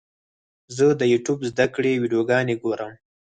[0.75, 2.91] زه د یوټیوب زده کړې ویډیوګانې ګورم.